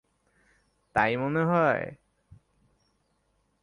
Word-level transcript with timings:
তাই 0.95 1.11
মনে 1.17 1.41
হয়? 1.43 1.83